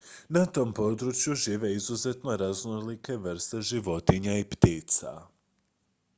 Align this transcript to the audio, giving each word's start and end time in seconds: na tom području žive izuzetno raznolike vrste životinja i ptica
na 0.29 0.45
tom 0.45 0.73
području 0.73 1.35
žive 1.35 1.73
izuzetno 1.75 2.37
raznolike 2.37 3.17
vrste 3.17 3.61
životinja 3.61 4.37
i 4.39 4.43
ptica 4.45 5.21